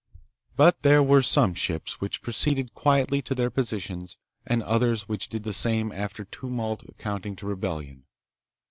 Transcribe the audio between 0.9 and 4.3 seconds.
were some ships which proceeded quietly to their positions